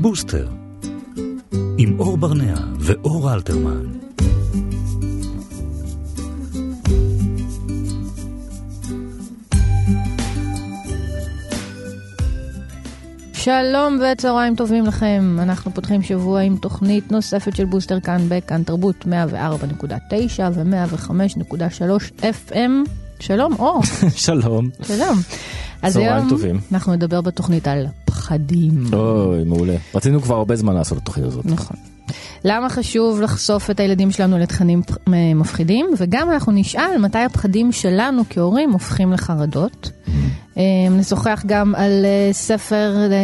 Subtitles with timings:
[0.00, 0.48] בוסטר,
[1.78, 3.86] עם אור ברנע ואור אלתרמן.
[13.32, 19.04] שלום וצהריים טובים לכם, אנחנו פותחים שבוע עם תוכנית נוספת של בוסטר כאן בכאן תרבות
[19.04, 22.90] 104.9 ו-105.3 FM.
[23.20, 23.82] שלום, אור.
[24.26, 24.70] שלום.
[24.82, 25.18] שלום.
[25.82, 26.60] אז היום טובים.
[26.72, 27.86] אנחנו נדבר בתוכנית על
[28.30, 28.84] פחדים.
[28.92, 29.76] אוי, מעולה.
[29.94, 31.46] רצינו כבר הרבה זמן לעשות את התוכנית הזאת.
[31.46, 31.76] נכון.
[32.44, 38.22] למה חשוב לחשוף את הילדים שלנו לתכנים מ- מפחידים, וגם אנחנו נשאל מתי הפחדים שלנו
[38.30, 39.90] כהורים הופכים לחרדות.
[40.58, 43.16] אה, נשוחח גם על אה, ספר אה,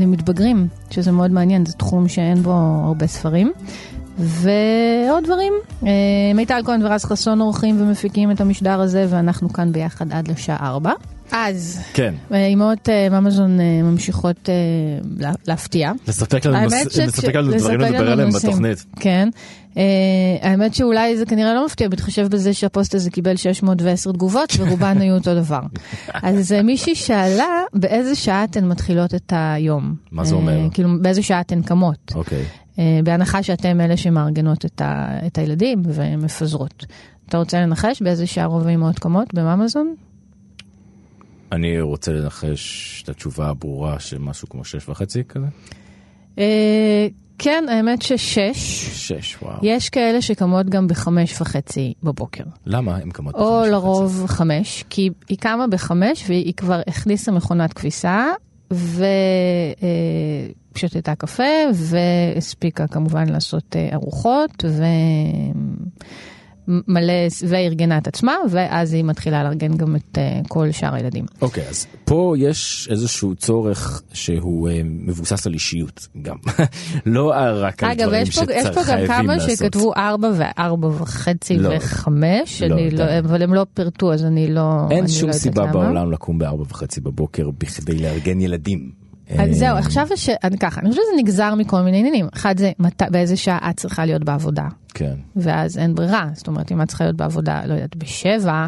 [0.00, 2.52] למתבגרים, שזה מאוד מעניין, זה תחום שאין בו
[2.84, 3.52] הרבה ספרים.
[4.18, 5.52] ועוד דברים.
[5.86, 5.90] אה,
[6.34, 10.92] מיטל כהן ורז חסון עורכים ומפיקים את המשדר הזה, ואנחנו כאן ביחד עד לשעה 4.
[11.32, 12.14] אז, כן.
[12.34, 14.54] אימהות אה, אמזון אה, ממשיכות אה,
[15.18, 15.92] לה- להפתיע.
[16.08, 18.30] לספק לנו נוס- לספק לנו דברים לדבר עליהם.
[18.30, 18.84] בתוכנית.
[19.00, 19.28] כן.
[20.42, 25.14] האמת שאולי זה כנראה לא מפתיע, בהתחשב בזה שהפוסט הזה קיבל 610 תגובות ורובן היו
[25.14, 25.60] אותו דבר.
[26.14, 29.94] אז מישהי שאלה באיזה שעה אתן מתחילות את היום.
[30.12, 30.58] מה זה אומר?
[30.72, 32.12] כאילו באיזה שעה אתן קמות.
[32.14, 32.42] אוקיי.
[33.04, 36.86] בהנחה שאתם אלה שמארגנות את, ה, את הילדים ומפזרות.
[37.28, 39.94] אתה רוצה לנחש באיזה שעה רוב האמהות קמות בממזון?
[41.52, 45.46] אני רוצה לנחש את התשובה הברורה של משהו כמו שש וחצי כזה?
[46.36, 46.40] Uh,
[47.38, 48.48] כן, האמת ששש.
[49.08, 49.58] שש, וואו.
[49.62, 52.44] יש כאלה שקמות גם בחמש וחצי בבוקר.
[52.66, 53.70] למה הם קמות או בחמש וחצי?
[53.70, 58.26] לרוב חמש, כי היא קמה בחמש והיא כבר הכניסה מכונת כביסה
[60.74, 61.42] ושתתה קפה
[61.74, 64.64] והספיקה כמובן לעשות אה, ארוחות
[66.68, 67.12] ומלא,
[67.48, 71.24] וארגנה את עצמה ואז היא מתחילה לארגן גם את אה, כל שאר הילדים.
[71.42, 76.36] אוקיי, אז פה יש איזשהו צורך שהוא אה, מבוסס על אישיות גם.
[77.06, 79.50] לא רק על אגב, דברים יש פה, יש פה גם כמה לעשות.
[79.50, 81.70] שכתבו ארבע וארבע וחצי לא.
[81.76, 83.18] וחמש, לא, לא.
[83.18, 85.66] אבל הם לא פירטו אז אני לא, אין אני שום לא סיבה.
[85.66, 89.07] בעולם לקום בארבע וחצי בבוקר בכדי לארגן ילדים.
[89.30, 90.30] אה, זהו, עכשיו ש...
[90.60, 92.28] ככה, אני חושבת שזה נגזר מכל מיני עניינים.
[92.34, 93.02] אחד זה מת...
[93.10, 95.14] באיזה שעה את צריכה להיות בעבודה, כן.
[95.36, 96.26] ואז אין ברירה.
[96.34, 98.66] זאת אומרת, אם את צריכה להיות בעבודה, לא יודעת, בשבע,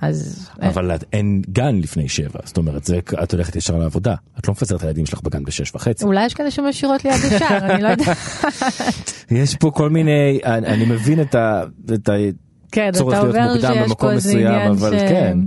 [0.00, 0.48] אז...
[0.62, 4.14] אבל את- אין גן לפני שבע, זאת אומרת, זה, את הולכת ישר לעבודה.
[4.38, 6.04] את לא מפזרת את הילדים שלך בגן בשש וחצי.
[6.04, 8.16] אולי יש כאלה שמשאירות ליד השער, אני לא יודעת.
[9.30, 11.62] יש פה כל מיני, אני, אני מבין את ה...
[11.94, 12.12] את ה
[12.72, 15.02] כן, אתה אומר שיש פה איזה עניין אבל ש...
[15.02, 15.38] כן.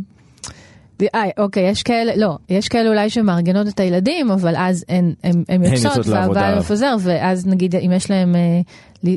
[1.15, 5.43] אה, אוקיי, יש כאלה, לא, יש כאלה אולי שמארגנות את הילדים, אבל אז הן, הן,
[5.49, 6.07] הן יוצאות.
[6.07, 8.61] והבעל מפזר, ואז נגיד אם יש להם אה,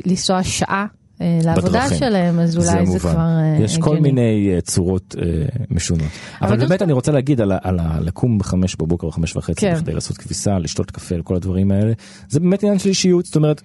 [0.05, 0.85] לנסוע שעה
[1.21, 1.97] אה, לעבודה בדרכים.
[1.97, 2.99] שלהם, אז אולי זה, מובן.
[2.99, 4.09] כבר אה, יש כל הגיוני.
[4.11, 5.25] מיני אה, צורות אה,
[5.71, 6.07] משונות.
[6.41, 9.61] אבל אבל באמת אני רוצה להגיד על, על ה- לקום בחמש בבוקר או חמש וחצי
[9.61, 9.73] כן.
[9.73, 11.93] בכדי לעשות כביסה, לשתות קפה, כל הדברים האלה,
[12.29, 13.61] זה באמת עניין של אישיות, זאת אומרת,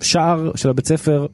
[0.00, 1.26] השער של הבית ספר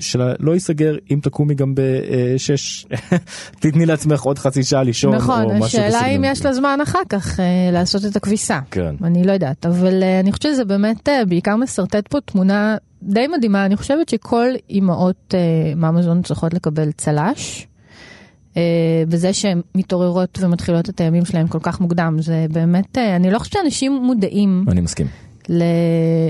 [0.00, 2.86] שלה לא ייסגר אם תקומי גם בשש,
[3.60, 6.24] תתני לעצמך עוד חצי שעה לישון נכון, או משהו השאלה אם בסגנון.
[6.24, 8.60] יש לה זמן אחר כך אה, לעשות את הכביסה.
[8.70, 8.94] כן.
[9.04, 13.26] אני לא יודעת, אבל אה, אני חושבת שזה באמת אה, בעיקר משרטט פה תמונה די
[13.26, 13.66] מדהימה.
[13.66, 17.66] אני חושבת שכל אימהות אה, מאמזון צריכות לקבל צל"ש.
[18.56, 18.62] אה,
[19.08, 23.38] בזה שהן מתעוררות ומתחילות את הימים שלהם כל כך מוקדם, זה באמת, אה, אני לא
[23.38, 25.06] חושבת שאנשים מודעים אני מסכים.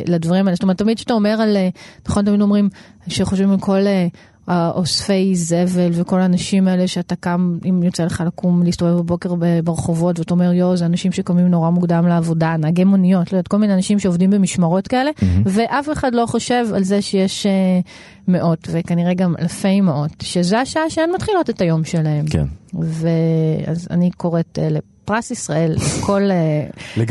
[0.07, 0.55] לדברים האלה.
[0.55, 1.69] זאת אומרת, תמיד כשאתה אומר על, אה,
[2.09, 2.69] נכון, תמיד אומרים
[3.09, 4.07] שחושבים על כל אה,
[4.47, 10.35] האוספי זבל וכל האנשים האלה שאתה קם, אם יוצא לך לקום, להסתובב בבוקר ברחובות ואתה
[10.35, 13.99] אומר, יואו, זה אנשים שקמים נורא מוקדם לעבודה, נהגי מוניות, לא יודעת, כל מיני אנשים
[13.99, 15.11] שעובדים במשמרות כאלה,
[15.45, 17.81] ואף אחד לא חושב על זה שיש אה,
[18.29, 22.27] מאות, וכנראה גם אלפי אמהות, שזה השעה שהן מתחילות את היום שלהם.
[22.27, 22.47] כן.
[22.75, 24.69] ואז אני קוראת אה,
[25.05, 26.67] לפרס ישראל לכל אה,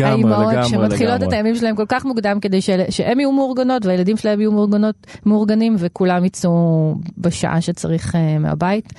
[0.05, 1.27] האימהות שמתחילות לגמרי.
[1.27, 4.95] את הימים שלהם כל כך מוקדם כדי של- שהם יהיו מאורגנות והילדים שלהם יהיו מאורגנות,
[5.25, 6.51] מאורגנים וכולם יצאו
[7.17, 8.93] בשעה שצריך אה, מהבית.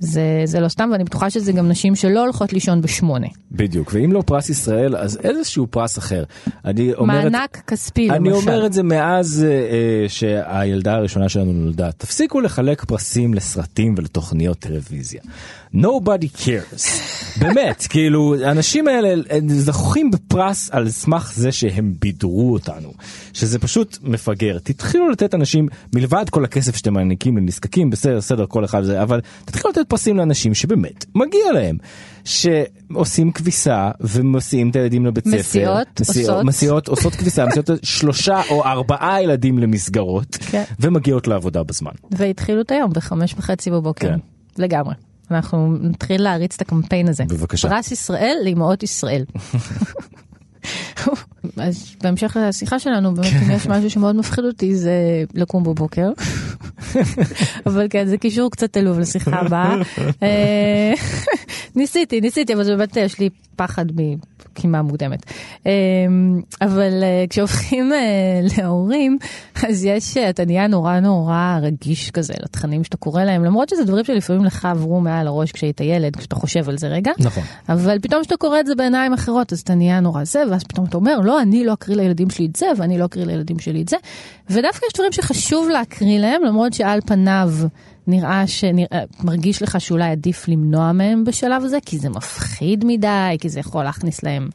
[0.00, 3.26] זה, זה לא סתם ואני בטוחה שזה גם נשים שלא הולכות לישון בשמונה.
[3.52, 6.24] בדיוק, ואם לא פרס ישראל אז איזשהו פרס אחר.
[6.64, 8.36] אני אומר את- מענק כספי אני למשל.
[8.50, 11.92] אומר את זה מאז אה, אה, שהילדה הראשונה שלנו נולדה.
[11.92, 15.20] תפסיקו לחלק פרסים לסרטים ולתוכניות טלוויזיה.
[15.74, 16.82] nobody cares.
[17.40, 19.14] באמת, כאילו, האנשים האלה
[19.48, 22.92] זוכים בפרס על סמך זה שהם בידרו אותנו.
[23.32, 24.58] שזה פשוט מפגר.
[24.62, 29.20] תתחילו לתת אנשים, מלבד כל הכסף שאתם מעניקים לנזקקים, בסדר, בסדר, כל אחד זה, אבל
[29.44, 31.78] תתחילו לתת פרסים לאנשים שבאמת מגיע להם.
[32.26, 35.38] שעושים כביסה ומסיעים את הילדים לבית ספר.
[35.38, 36.44] מסיעות, עושות.
[36.44, 40.62] מסיעות, עושות כביסה, מסיעות שלושה או ארבעה ילדים למסגרות, כן.
[40.80, 41.90] ומגיעות לעבודה בזמן.
[42.10, 44.08] והתחילו את היום בחמש וחצי בבוקר.
[44.08, 44.18] כן.
[44.58, 44.94] לגמרי.
[45.30, 47.24] אנחנו נתחיל להריץ את הקמפיין הזה.
[47.28, 47.68] בבקשה.
[47.68, 49.24] פרס ישראל לאמהות ישראל.
[51.56, 54.92] אז בהמשך לשיחה שלנו, באמת אם יש משהו שמאוד מפחיד אותי זה
[55.34, 56.10] לקום בבוקר.
[57.66, 59.76] אבל כן, זה קישור קצת עלוב לשיחה הבאה.
[60.22, 60.92] אה,
[61.76, 63.86] ניסיתי, ניסיתי, אבל זה באמת יש לי פחד
[64.54, 65.32] קימה מוקדמת.
[65.66, 65.70] אמ,
[66.60, 69.18] אבל אה, כשהופכים אה, להורים,
[69.68, 73.84] אז יש, אה, אתה נהיה נורא נורא רגיש כזה לתכנים שאתה קורא להם, למרות שזה
[73.84, 77.12] דברים שלפעמים לך עברו מעל הראש כשהיית ילד, כשאתה חושב על זה רגע.
[77.18, 77.42] נכון.
[77.68, 80.86] אבל פתאום כשאתה קורא את זה בעיניים אחרות, אז אתה נהיה נורא זה, ואז פתאום
[80.86, 83.82] אתה אומר, לא, אני לא אקריא לילדים שלי את זה, ואני לא אקריא לילדים שלי
[83.82, 83.96] את זה.
[84.50, 87.50] ודווקא יש דברים שחשוב להקריא להם, למרות שעל פניו...
[88.06, 93.60] נראה שמרגיש לך שאולי עדיף למנוע מהם בשלב הזה, כי זה מפחיד מדי, כי זה
[93.60, 94.48] יכול להכניס להם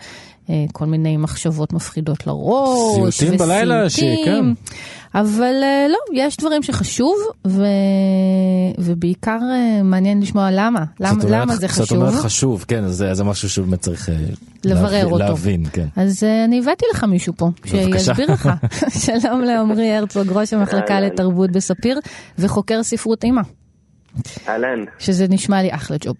[0.50, 3.18] אה, כל מיני מחשבות מפחידות לראש.
[3.18, 4.46] סיוטים בלילה, שכן.
[5.16, 7.16] אבל אה, לא, יש דברים שחשוב,
[7.48, 7.64] ו...
[8.78, 11.86] ובעיקר אה, מעניין לשמוע למה, למה, למה זה חשוב.
[11.86, 14.10] זאת אומרת חשוב, כן, זה, זה משהו שבאמת צריך
[14.66, 15.18] לברר להבין, אותו.
[15.18, 15.88] להבין, כן.
[15.96, 18.50] אז אני הבאתי לך מישהו פה, שיסביר לך.
[19.06, 22.00] שלום לעמרי הרצוג, ראש המחלקה לתרבות בספיר,
[22.40, 23.42] וחוקר ספרות אימא.
[24.48, 24.86] אהלן.
[25.00, 26.16] שזה נשמע לי אחלה ג'וב.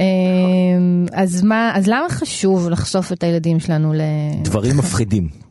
[0.00, 4.00] אמ, אז מה, אז למה חשוב לחשוף את הילדים שלנו ל...
[4.42, 5.49] דברים מפחידים.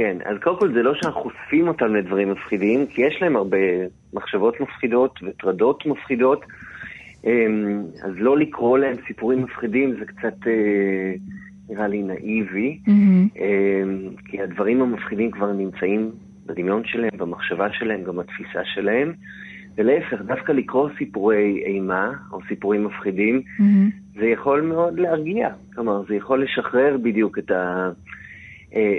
[0.00, 3.56] כן, אז קודם כל זה לא שאנחנו חושפים אותם לדברים מפחידים, כי יש להם הרבה
[4.12, 6.44] מחשבות מפחידות וטרדות מפחידות,
[7.24, 11.12] אמ, אז לא לקרוא להם סיפורים מפחידים זה קצת אה,
[11.68, 13.40] נראה לי נאיבי, mm-hmm.
[14.24, 16.10] כי הדברים המפחידים כבר נמצאים
[16.46, 19.12] בדמיון שלהם, במחשבה שלהם, גם בתפיסה שלהם.
[19.76, 24.20] ולהפך, דווקא לקרוא סיפורי אימה או סיפורים מפחידים, mm-hmm.
[24.20, 25.48] זה יכול מאוד להרגיע.
[25.74, 27.90] כלומר, זה יכול לשחרר בדיוק את, ה,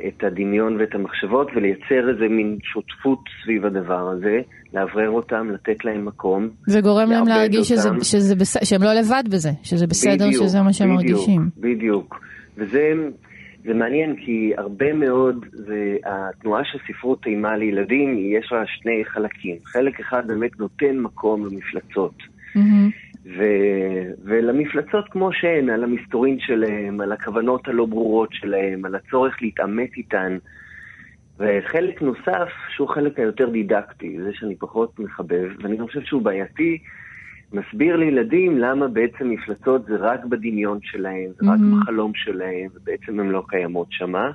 [0.08, 4.40] את הדמיון ואת המחשבות ולייצר איזה מין שותפות סביב הדבר הזה,
[4.74, 6.50] לאוורר אותם, לתת להם מקום.
[6.66, 8.58] זה גורם להם להרגיש שזה, שזה בס...
[8.64, 11.50] שהם לא לבד בזה, שזה בסדר בדיוק, שזה מה שהם בדיוק, מרגישים.
[11.58, 12.20] בדיוק,
[12.58, 12.94] וזה...
[13.66, 19.56] זה מעניין כי הרבה מאוד, זה, התנועה של ספרות אימה לילדים, יש לה שני חלקים.
[19.66, 22.14] חלק אחד באמת נותן מקום למפלצות.
[22.18, 22.60] Mm-hmm.
[23.26, 23.44] ו,
[24.24, 30.38] ולמפלצות כמו שהן, על המסתורין שלהם, על הכוונות הלא ברורות שלהם, על הצורך להתעמת איתן.
[31.40, 36.78] וחלק נוסף, שהוא חלק היותר דידקטי, זה שאני פחות מחבב, ואני גם חושב שהוא בעייתי,
[37.54, 41.82] מסביר לילדים למה בעצם מפלצות זה רק בדמיון שלהם, זה רק mm-hmm.
[41.82, 44.32] בחלום שלהם, ובעצם הן לא קיימות שמה.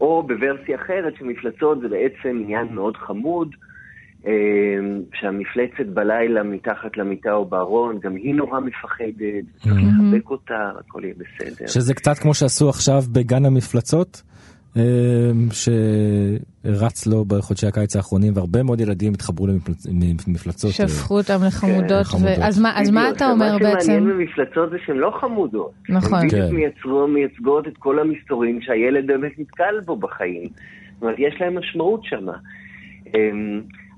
[0.00, 3.54] או בוורסיה אחרת שמפלצות זה בעצם עניין מאוד חמוד,
[5.14, 9.76] שהמפלצת בלילה מתחת למיטה או בארון, גם היא נורא מפחדת, צריך.
[9.76, 11.66] לחבק אותה, הכל יהיה בסדר.
[11.66, 14.22] שזה קצת כמו שעשו עכשיו בגן המפלצות?
[14.76, 14.82] אמ,
[15.52, 20.70] שרץ לו בחודשי הקיץ האחרונים והרבה מאוד ילדים התחברו למפלצות.
[20.70, 22.06] שפכו אותם לחמודות.
[22.06, 23.74] כן, אז מה אתה אומר בעצם?
[23.74, 25.72] מה שמעניין במפלצות זה שהן לא חמודות.
[25.88, 26.18] נכון.
[26.18, 26.50] הן בדיוק
[26.84, 27.12] כן.
[27.14, 30.48] מייצגות את כל המסתורים שהילד באמת נתקל בו בחיים.
[30.94, 32.34] זאת אומרת, יש להם משמעות שמה.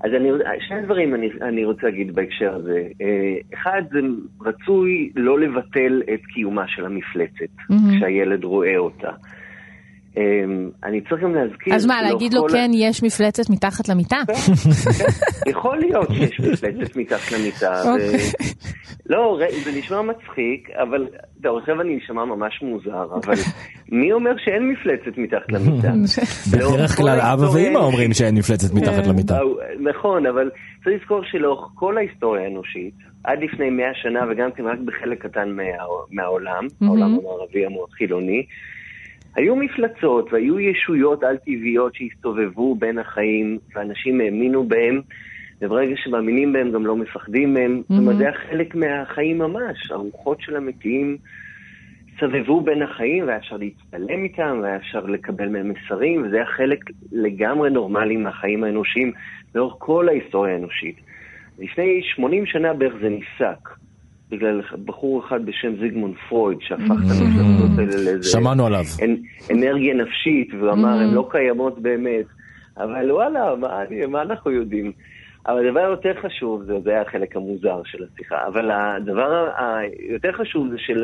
[0.05, 0.29] אז אני,
[0.67, 2.81] שני דברים אני, אני רוצה להגיד בהקשר הזה.
[3.01, 3.99] אה, אחד, זה
[4.41, 7.97] רצוי לא לבטל את קיומה של המפלצת, mm-hmm.
[7.97, 9.11] כשהילד רואה אותה.
[10.17, 11.75] אמ, אני צריך גם להזכיר...
[11.75, 14.17] אז מה, להגיד לו כן, יש מפלצת מתחת למיטה?
[14.27, 15.49] כן, כן.
[15.49, 17.83] יכול להיות שיש מפלצת מתחת למיטה.
[19.09, 21.07] לא, זה נשמע מצחיק, אבל
[21.43, 23.33] עכשיו אני אשמע ממש מוזר, אבל
[23.99, 25.91] מי אומר שאין מפלצת מתחת למיטה?
[26.53, 29.09] בדרך כלל אבא ואמא אומרים שאין מפלצת מתחת כן.
[29.09, 29.39] למיטה.
[29.79, 30.49] נכון, אבל
[30.83, 32.93] צריך לזכור שלאורך כל ההיסטוריה האנושית,
[33.23, 35.49] עד לפני מאה שנה, וגם כן רק בחלק קטן
[36.11, 38.45] מהעולם, העולם המערבי החילוני,
[39.35, 45.01] היו מפלצות והיו ישויות על-טבעיות שהסתובבו בין החיים, ואנשים האמינו בהם,
[45.65, 47.81] וברגע שמאמינים בהם גם לא מפחדים מהם.
[47.81, 47.93] Mm-hmm.
[47.93, 49.91] זאת אומרת, זה היה חלק מהחיים ממש.
[49.91, 51.17] הרוחות של המתים
[52.19, 56.79] סבבו בין החיים, והיה אפשר להצטלם איתם, והיה אפשר לקבל מהם מסרים, וזה היה חלק
[57.11, 59.11] לגמרי נורמלי מהחיים האנושיים
[59.55, 60.95] לאורך כל ההיסטוריה האנושית.
[61.59, 63.69] לפני 80 שנה בערך זה נפסק.
[64.31, 67.23] בגלל בחור אחד בשם זיגמונד פרויד, שהפך את mm-hmm.
[67.23, 68.29] המפלצות האלה לאיזה...
[68.29, 68.83] שמענו עליו.
[69.51, 71.15] אנרגיה נפשית, והוא אמר, הן mm-hmm.
[71.15, 72.25] לא קיימות באמת.
[72.77, 74.91] אבל וואלה, מה, מה אנחנו יודעים?
[75.47, 80.69] אבל הדבר היותר חשוב, זה, זה היה החלק המוזר של השיחה, אבל הדבר היותר חשוב
[80.69, 81.03] זה של...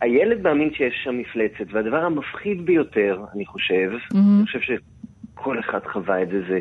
[0.00, 4.16] הילד מאמין שיש שם מפלצת, והדבר המפחיד ביותר, אני חושב, mm-hmm.
[4.16, 6.60] אני חושב שכל אחד חווה את זה, זה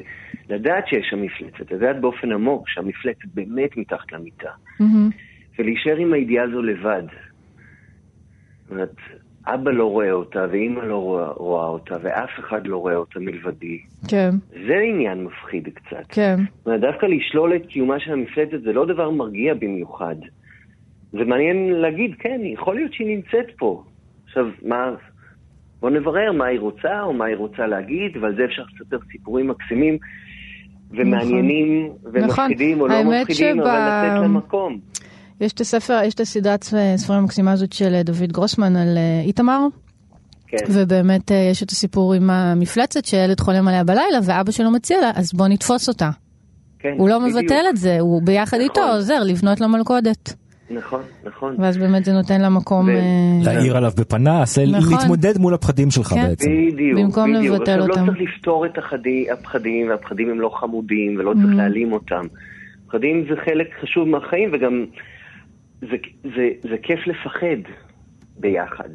[0.50, 5.16] לדעת שיש שם מפלצת, לדעת באופן עמוק שהמפלצת באמת מתחת למיטה, mm-hmm.
[5.60, 7.04] ולהישאר עם הידיעה הזו לבד.
[8.64, 8.96] זאת אומרת,
[9.48, 13.80] אבא לא רואה אותה, ואימא לא רואה, רואה אותה, ואף אחד לא רואה אותה מלבדי.
[14.08, 14.30] כן.
[14.68, 16.04] זה עניין מפחיד קצת.
[16.10, 16.36] כן.
[16.58, 20.16] זאת אומרת, דווקא לשלול את קיומה של המפלצת זה לא דבר מרגיע במיוחד.
[21.12, 23.84] זה מעניין להגיד, כן, יכול להיות שהיא נמצאת פה.
[24.26, 24.92] עכשיו, מה,
[25.80, 29.48] בוא נברר מה היא רוצה או מה היא רוצה להגיד, ועל זה אפשר לספר סיפורים
[29.48, 29.98] מקסימים
[30.92, 34.80] ומעניינים ומפחידים או לא מפחידים, שב- אבל לתת להם מקום.
[35.42, 36.64] יש את הספר, יש את הסדרת
[36.96, 39.60] ספרים המקסימה הזאת של אה, דוד גרוסמן על אה, איתמר,
[40.48, 45.02] כן, ובאמת אה, יש את הסיפור עם המפלצת שילד חולם עליה בלילה ואבא שלו מציע
[45.02, 46.10] לה, אז בוא נתפוס אותה.
[46.80, 47.38] כן, הוא לא בדיוק.
[47.38, 48.70] מבטל את זה, הוא ביחד נכון.
[48.70, 50.34] איתו עוזר לבנות לו מלכודת.
[50.70, 51.56] נכון, נכון.
[51.60, 52.86] ואז באמת זה נותן לה מקום...
[52.86, 54.94] ו- אה, להעיר עליו בפנס, נכון.
[54.98, 56.28] להתמודד מול הפחדים שלך כן.
[56.28, 56.50] בעצם.
[56.74, 57.56] בדיוק, במקום בדיוק.
[57.56, 58.06] לבטל עכשיו, אותם.
[58.06, 61.36] לא צריך לפתור את החדי, הפחדים, והפחדים הם לא חמודים, ולא Mm-hmm.
[61.36, 62.26] צריך להעלים אותם.
[62.88, 64.86] פחדים זה חלק חשוב מהחיים, וגם
[65.82, 67.72] זה, זה, זה כיף לפחד
[68.38, 68.90] ביחד.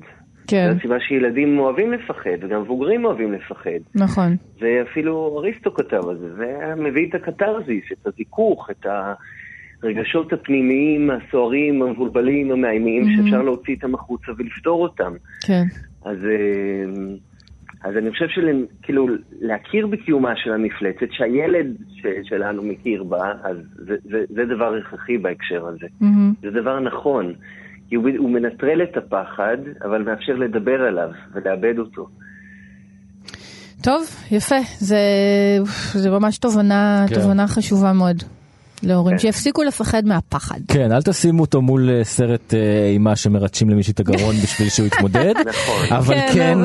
[0.46, 3.80] כן, זו הסיבה שילדים אוהבים לפחד, וגם מבוגרים אוהבים לפחד.
[3.94, 4.36] נכון.
[4.60, 8.86] ואפילו אריסטו כתב על זה, זה מביא את הקתרזיס, את הזיכוך, את
[9.82, 13.22] הרגשות הפנימיים, הסוערים, המבולבלים, המאיימים, Mm-hmm.
[13.22, 15.12] שאפשר להוציא אותם החוצה ולפתור אותם.
[15.46, 15.62] כן,
[16.04, 16.84] אז, אה,
[17.86, 19.06] אז אני חושב שכאילו
[19.40, 25.18] להכיר בקיומה של המפלצת, שהילד ש, שלנו מכיר בה, אז זה, זה, זה דבר הכרחי
[25.18, 25.86] בהקשר הזה.
[26.00, 26.32] מהמם.
[26.42, 27.32] זה דבר נכון,
[27.88, 32.08] כי הוא, הוא מנטרל את הפחד, אבל מאפשר לדבר עליו ולאבד אותו.
[33.82, 34.60] טוב, יפה.
[34.78, 34.98] זה,
[35.92, 37.14] זה ממש תובנה, כן.
[37.14, 38.22] תובנה חשובה מאוד
[38.86, 39.18] להורים, כן.
[39.18, 40.60] שיפסיקו לפחד מהפחד.
[40.68, 44.86] כן, אל תשימו אותו מול אה, סרט אה, אימה שמרטשים למישהי את הגרון בשביל שהוא
[44.86, 45.34] יתמודד.
[45.46, 45.96] נכון.
[45.96, 46.58] אבל כן, כן,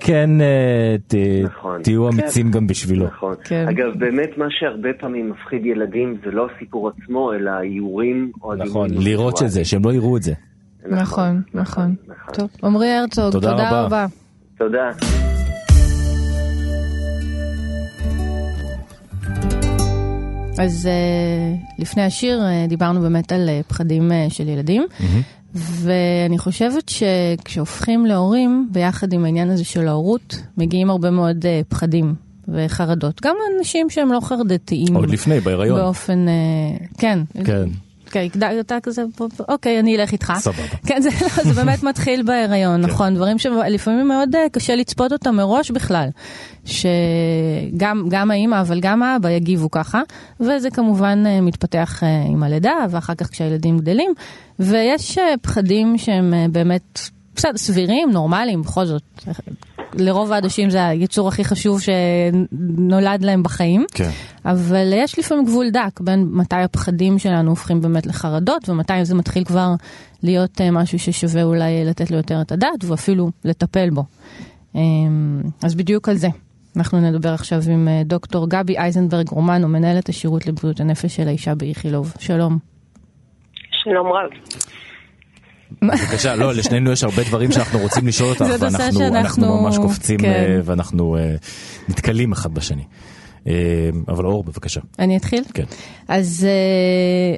[0.00, 0.96] כן, אה,
[1.44, 1.82] נכון.
[1.82, 3.06] תהיו אמיצים גם בשבילו.
[3.06, 3.34] נכון.
[3.44, 3.66] כן.
[3.68, 8.88] אגב, באמת מה שהרבה פעמים מפחיד ילדים זה לא הסיפור עצמו, אלא האיורים או נכון,
[8.90, 10.32] לראות של זה, שהם לא יראו את זה.
[10.86, 11.94] נכון, נכון.
[12.32, 13.84] טוב, עמרי הרצוג, תודה.
[13.84, 14.06] רבה.
[14.58, 14.90] תודה.
[20.62, 24.86] אז uh, לפני השיר uh, דיברנו באמת על uh, פחדים uh, של ילדים,
[25.54, 32.14] ואני חושבת שכשהופכים להורים, ביחד עם העניין הזה של ההורות, מגיעים הרבה מאוד uh, פחדים
[32.48, 33.20] וחרדות.
[33.22, 34.96] גם אנשים שהם לא חרדתיים.
[34.96, 35.80] עוד לפני, בהיריון.
[35.80, 37.18] באופן, uh, כן.
[37.44, 37.68] כן.
[38.10, 38.26] כן,
[38.60, 39.02] אתה כזה,
[39.48, 40.32] אוקיי, אני אלך איתך.
[40.38, 40.62] סבבה.
[40.86, 45.36] כן, זה, לא, זה באמת מתחיל בהיריון, נכון, דברים שלפעמים מאוד אה, קשה לצפות אותם
[45.36, 46.08] מראש בכלל,
[46.64, 50.00] שגם גם האימא אבל גם האבא יגיבו ככה,
[50.40, 54.12] וזה כמובן אה, מתפתח אה, עם הלידה ואחר כך כשהילדים גדלים,
[54.58, 57.00] ויש פחדים שהם באמת,
[57.36, 59.02] בסדר, סבירים, נורמליים, בכל זאת.
[59.94, 63.84] לרוב האנשים זה היצור הכי חשוב שנולד להם בחיים.
[63.94, 64.10] כן.
[64.44, 69.44] אבל יש לפעמים גבול דק בין מתי הפחדים שלנו הופכים באמת לחרדות ומתי זה מתחיל
[69.44, 69.68] כבר
[70.22, 74.04] להיות אה, משהו ששווה אולי לתת לו יותר את הדעת ואפילו לטפל בו.
[74.74, 76.28] אמ, אז בדיוק על זה.
[76.76, 81.54] אנחנו נדבר עכשיו עם אה, דוקטור גבי אייזנברג רומנו, מנהלת השירות לבריאות הנפש של האישה
[81.54, 82.14] באיכילוב.
[82.18, 82.58] שלום.
[83.70, 84.30] שלום רב.
[85.82, 90.18] בבקשה, לא, לשנינו יש הרבה דברים שאנחנו רוצים לשאול אותך, ואנחנו שאנחנו- אנחנו ממש קופצים
[90.18, 90.28] כן.
[90.28, 91.34] אה, ואנחנו אה,
[91.88, 92.82] נתקלים אחד בשני.
[93.46, 93.52] אה,
[94.08, 94.80] אבל אור, בבקשה.
[94.98, 95.44] אני אתחיל?
[95.54, 95.64] כן.
[96.08, 96.46] אז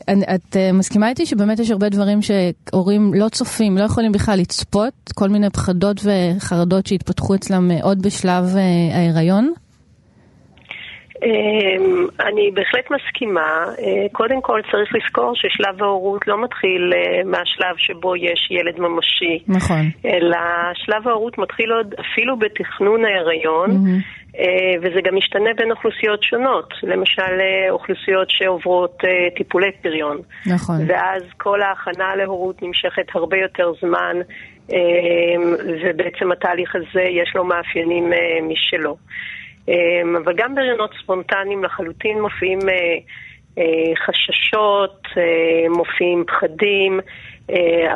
[0.08, 4.38] אני- את אה, מסכימה איתי שבאמת יש הרבה דברים שהורים לא צופים, לא יכולים בכלל
[4.38, 8.62] לצפות, כל מיני פחדות וחרדות שהתפתחו אצלם עוד בשלב אה,
[8.96, 9.52] ההיריון?
[11.22, 13.64] אמ, אני בהחלט מסכימה.
[13.78, 19.38] אה, קודם כל צריך לזכור ששלב ההורות לא מתחיל אה, מהשלב שבו יש ילד ממשי,
[19.48, 19.90] נכון.
[20.04, 20.38] אלא
[20.74, 23.70] שלב ההורות מתחיל עוד אפילו בתכנון ההיריון,
[24.38, 26.74] אה, וזה גם משתנה בין אוכלוסיות שונות.
[26.82, 29.02] למשל, אוכלוסיות שעוברות
[29.36, 30.18] טיפולי פריון.
[30.46, 30.76] נכון.
[30.86, 34.16] ואז כל ההכנה להורות נמשכת הרבה יותר זמן,
[35.82, 38.12] ובעצם התהליך הזה יש לו מאפיינים
[38.42, 38.96] משלו.
[39.68, 42.74] אמ, אבל גם בהריונות ספונטניים לחלוטין מופיעים אה,
[43.58, 47.00] אה, חששות, אה, מופיעים פחדים,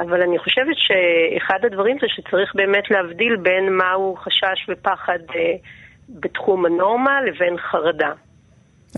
[0.03, 5.19] אבל אני חושבת שאחד הדברים זה שצריך באמת להבדיל בין מהו חשש ופחד
[6.09, 8.13] בתחום הנורמה לבין חרדה.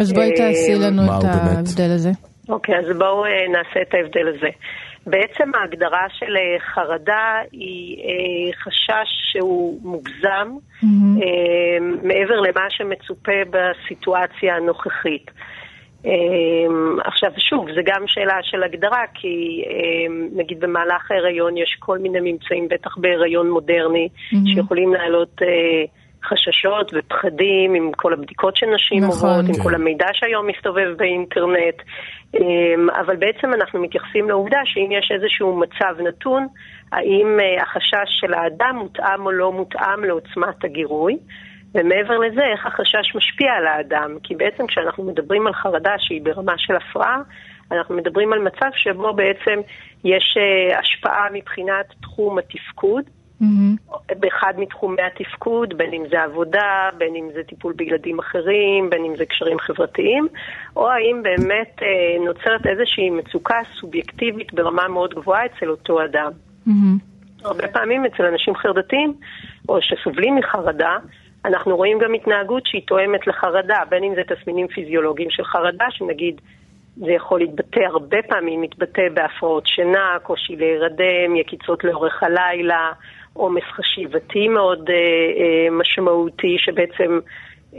[0.00, 1.56] אז בואי תעשי לנו מהו את באמת?
[1.56, 2.10] ההבדל הזה.
[2.48, 4.48] אוקיי, אז בואו נעשה את ההבדל הזה.
[5.10, 10.48] בעצם ההגדרה של אה, חרדה היא אה, חשש שהוא מוגזם
[10.84, 15.30] אה, מעבר למה שמצופה בסיטואציה הנוכחית.
[17.04, 19.64] עכשיו, שוב, זה גם שאלה של הגדרה, כי
[20.32, 24.08] נגיד במהלך ההיריון יש כל מיני ממצאים, בטח בהיריון מודרני,
[24.46, 25.42] שיכולים להעלות
[26.28, 29.10] חששות ופחדים עם כל הבדיקות שנשים נכון.
[29.10, 29.62] עוברות, עם כן.
[29.62, 31.78] כל המידע שהיום מסתובב באינטרנט.
[32.34, 36.46] אמ, אבל בעצם אנחנו מתייחסים לעובדה שאם יש איזשהו מצב נתון,
[36.92, 41.16] האם אה, החשש של האדם מותאם או לא מותאם לעוצמת הגירוי.
[41.74, 44.16] ומעבר לזה, איך החשש משפיע על האדם.
[44.22, 47.20] כי בעצם כשאנחנו מדברים על חרדה שהיא ברמה של הפרעה,
[47.72, 49.60] אנחנו מדברים על מצב שבו בעצם
[50.04, 53.04] יש אה, השפעה מבחינת תחום התפקוד,
[54.20, 59.16] באחד מתחומי התפקוד, בין אם זה עבודה, בין אם זה טיפול בילדים אחרים, בין אם
[59.16, 60.28] זה קשרים חברתיים,
[60.76, 66.30] או האם באמת אה, נוצרת איזושהי מצוקה סובייקטיבית ברמה מאוד גבוהה אצל אותו אדם.
[67.44, 69.14] הרבה פעמים אצל אנשים חרדתיים,
[69.68, 70.96] או שסובלים מחרדה,
[71.44, 76.40] אנחנו רואים גם התנהגות שהיא תואמת לחרדה, בין אם זה תסמינים פיזיולוגיים של חרדה, שנגיד
[76.98, 82.92] זה יכול להתבטא, הרבה פעמים מתבטא בהפרעות שינה, קושי להירדם, יקיצות לאורך הלילה,
[83.32, 87.18] עומס חשיבתי מאוד אה, אה, משמעותי, שבעצם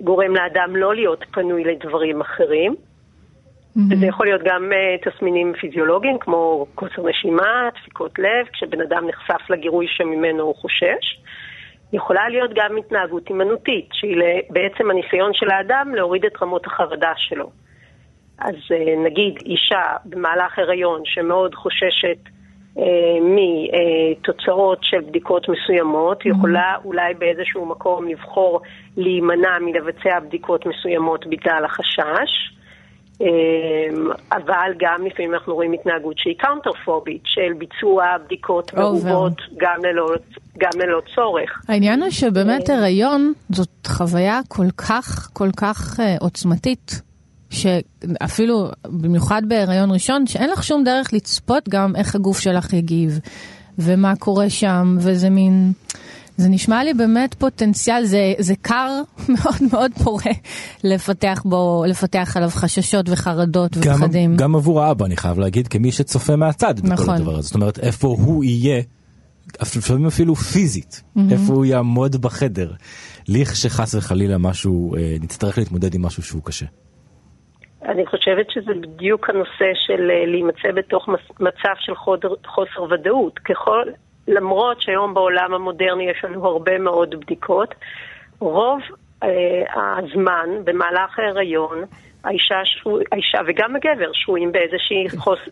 [0.04, 2.76] גורם לאדם לא להיות פנוי לדברים אחרים.
[2.76, 3.94] Mm-hmm.
[3.96, 9.50] וזה יכול להיות גם uh, תסמינים פיזיולוגיים כמו קוצר נשימה, דפיקות לב, כשבן אדם נחשף
[9.50, 11.20] לגירוי שממנו הוא חושש.
[11.94, 14.18] יכולה להיות גם התנהגות הימנותית, שהיא
[14.50, 17.50] בעצם הניסיון של האדם להוריד את רמות החרדה שלו.
[18.42, 22.20] אז uh, נגיד אישה במהלך הריון שמאוד חוששת
[22.76, 22.80] uh,
[23.22, 26.30] מתוצאות של בדיקות מסוימות, mm-hmm.
[26.30, 28.62] יכולה אולי באיזשהו מקום לבחור
[28.98, 32.60] להימנע מלבצע בדיקות מסוימות בגלל החשש.
[33.22, 40.16] אמ, אבל גם לפעמים אנחנו רואים התנהגות שהיא קאונטרפובית, של ביצוע בדיקות מרובות גם ללא,
[40.58, 41.62] גם ללא צורך.
[41.68, 47.09] העניין הוא שבאמת הריון זאת חוויה כל כך, כל כך עוצמתית.
[47.50, 53.20] שאפילו, במיוחד בהיריון ראשון, שאין לך שום דרך לצפות גם איך הגוף שלך יגיב,
[53.80, 55.72] ומה קורה שם, וזה מין...
[56.38, 59.02] זה נשמע לי באמת פוטנציאל, זה, זה קר
[59.36, 60.32] מאוד מאוד פורה
[60.84, 64.36] לפתח בו, לפתח עליו חששות וחרדות ופחדים.
[64.36, 67.06] גם עבור האבא, אני חייב להגיד, כמי שצופה מהצד נכון.
[67.06, 67.42] בכל הדבר הזה.
[67.42, 68.82] זאת אומרת, איפה הוא יהיה,
[69.62, 71.22] לפעמים אפילו פיזית, mm-hmm.
[71.32, 72.72] איפה הוא יעמוד בחדר,
[73.54, 76.66] שחס וחלילה משהו, אה, נצטרך להתמודד עם משהו שהוא קשה.
[77.86, 81.10] אני חושבת שזה בדיוק הנושא של אה, להימצא בתוך
[81.40, 81.96] מצב של
[82.46, 83.40] חוסר ודאות.
[83.40, 83.84] ככל,
[84.28, 87.76] למרות שהיום בעולם המודרני יש לנו הרבה מאוד בדיקות,
[88.40, 88.80] רוב
[89.24, 91.84] אה, הזמן במהלך ההיריון,
[92.24, 94.52] האישה, שרו, האישה וגם הגבר שרויים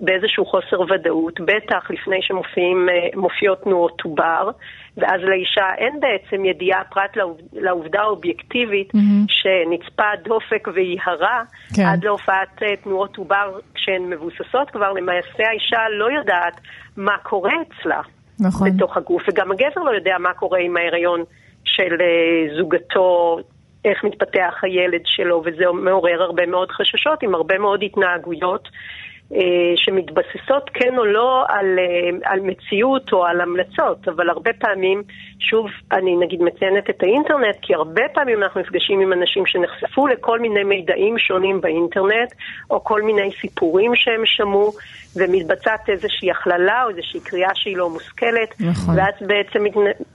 [0.01, 4.49] באיזשהו חוסר ודאות, בטח לפני שמופיעות תנועות עובר,
[4.97, 7.17] ואז לאישה אין בעצם ידיעה פרט
[7.53, 9.27] לעובדה האובייקטיבית mm-hmm.
[9.27, 11.43] שנצפה דופק והיא הרה
[11.75, 11.85] כן.
[11.85, 16.61] עד להופעת אה, תנועות עובר כשהן מבוססות כבר, למעשה האישה לא יודעת
[16.97, 18.01] מה קורה אצלה.
[18.39, 18.69] נכון.
[18.69, 21.23] בתוך הגוף, וגם הגבר לא יודע מה קורה עם ההיריון
[21.63, 23.39] של uh, זוגתו,
[23.85, 28.69] איך מתפתח הילד שלו, וזה מעורר הרבה מאוד חששות עם הרבה מאוד התנהגויות.
[29.33, 35.03] אה, שמתבססות כן או לא על, אה, על מציאות או על המלצות, אבל הרבה פעמים,
[35.39, 40.39] שוב, אני נגיד מציינת את האינטרנט, כי הרבה פעמים אנחנו נפגשים עם אנשים שנחשפו לכל
[40.39, 42.33] מיני מידעים שונים באינטרנט,
[42.69, 44.73] או כל מיני סיפורים שהם שמעו,
[45.15, 48.95] ומתבצעת איזושהי הכללה או איזושהי קריאה שהיא לא מושכלת, נכון.
[48.97, 49.63] ואז בעצם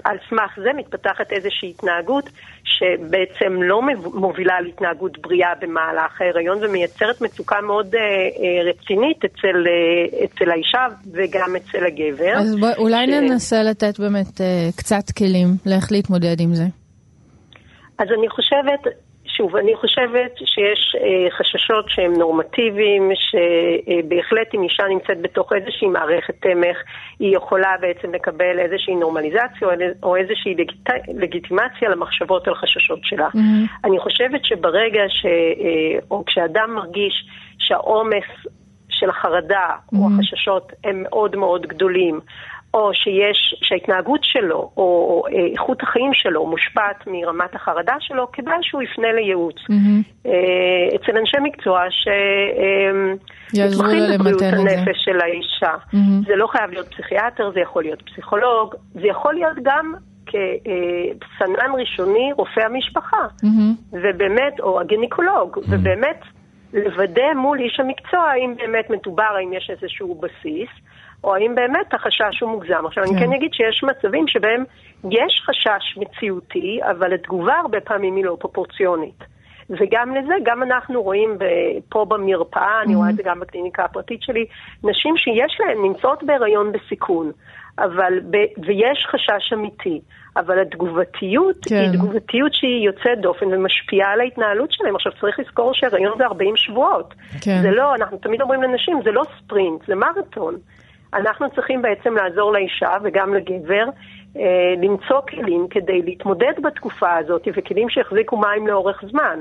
[0.04, 2.30] על סמך זה מתפתחת איזושהי התנהגות
[2.64, 3.82] שבעצם לא
[4.14, 8.62] מובילה להתנהגות בריאה במהלך ההיריון ומייצרת מצוקה מאוד אה, אה,
[9.02, 12.32] רצינית אצל, אה, אצל האישה וגם אצל הגבר.
[12.36, 13.10] אז בוא, אולי ש...
[13.10, 16.64] ננסה לתת באמת אה, קצת כלים לאיך להתמודד עם זה.
[17.98, 18.80] אז אני חושבת,
[19.36, 26.34] שוב, אני חושבת שיש אה, חששות שהם נורמטיביים, שבהחלט אם אישה נמצאת בתוך איזושהי מערכת
[26.40, 26.76] תמך,
[27.18, 29.68] היא יכולה בעצם לקבל איזושהי נורמליזציה
[30.02, 30.88] או איזושהי לגיט...
[31.14, 33.28] לגיטימציה למחשבות על חששות שלה.
[33.28, 33.84] Mm-hmm.
[33.84, 35.26] אני חושבת שברגע ש...
[35.26, 37.14] אה, או כשאדם מרגיש
[37.58, 38.28] שהעומס
[39.02, 39.98] של החרדה mm-hmm.
[39.98, 42.20] או החששות הם מאוד מאוד גדולים,
[42.74, 48.82] או שיש, שההתנהגות שלו או אה, איכות החיים שלו מושפעת מרמת החרדה שלו, כדאי שהוא
[48.82, 49.56] יפנה לייעוץ.
[49.56, 50.28] Mm-hmm.
[50.96, 51.80] אצל אנשי מקצוע
[53.50, 55.74] שמתמחים בבריאות הנפש של האישה.
[55.74, 56.26] Mm-hmm.
[56.26, 59.94] זה לא חייב להיות פסיכיאטר, זה יכול להיות פסיכולוג, זה יכול להיות גם
[60.26, 63.74] כסנן ראשוני רופא המשפחה, mm-hmm.
[63.92, 65.68] ובאמת, או הגניקולוג, mm-hmm.
[65.68, 66.20] ובאמת
[66.72, 70.68] לוודא מול איש המקצוע האם באמת מדובר, האם יש איזשהו בסיס.
[71.24, 72.86] או האם באמת החשש הוא מוגזם.
[72.86, 73.10] עכשיו, כן.
[73.10, 74.64] אני כן אגיד שיש מצבים שבהם
[75.10, 79.24] יש חשש מציאותי, אבל התגובה הרבה פעמים היא לא פרופורציונית.
[79.70, 81.38] וגם לזה, גם אנחנו רואים
[81.88, 82.84] פה במרפאה, mm-hmm.
[82.86, 84.46] אני רואה את זה גם בקליניקה הפרטית שלי,
[84.84, 87.32] נשים שיש להן, נמצאות בהיריון בסיכון,
[87.78, 90.00] אבל, ב, ויש חשש אמיתי,
[90.36, 91.76] אבל התגובתיות כן.
[91.76, 94.96] היא תגובתיות שהיא יוצאת דופן ומשפיעה על ההתנהלות שלהם.
[94.96, 97.14] עכשיו צריך לזכור שהיריון זה 40 שבועות.
[97.40, 97.62] כן.
[97.62, 100.54] זה לא, אנחנו תמיד אומרים לנשים, זה לא ספרינט, זה מרתון.
[101.14, 103.84] אנחנו צריכים בעצם לעזור לאישה וגם לגבר
[104.36, 109.38] אה, למצוא כלים כדי להתמודד בתקופה הזאת וכלים שיחזיקו מים לאורך זמן.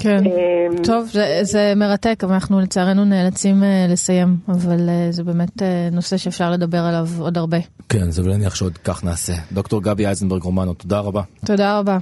[0.00, 5.24] כן, אמ, טוב, זה, זה מרתק, אבל אנחנו לצערנו נאלצים uh, לסיים, אבל uh, זה
[5.24, 7.58] באמת uh, נושא שאפשר לדבר עליו עוד הרבה.
[7.88, 9.32] כן, זה להניח שעוד כך נעשה.
[9.52, 11.22] דוקטור גבי אייזנברג רומנו, תודה רבה.
[11.46, 11.98] תודה רבה.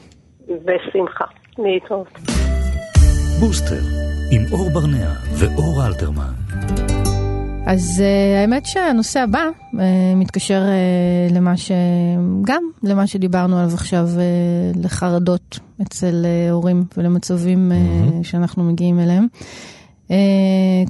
[0.49, 1.25] בשמחה.
[1.59, 2.19] להתראות.
[3.41, 3.81] בוסטר,
[4.31, 6.92] עם אור ברנע ואור אלתרמן.
[7.67, 9.77] אז uh, האמת שהנושא הבא uh,
[10.17, 11.73] מתקשר uh, למה ש...
[12.43, 19.27] גם למה שדיברנו עליו עכשיו, uh, לחרדות אצל uh, הורים ולמצבים uh, שאנחנו מגיעים אליהם.
[20.09, 20.13] Uh,